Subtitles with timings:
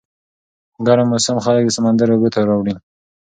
[0.85, 2.75] ګرم موسم خلک د سمندر اوبو ته راوړي.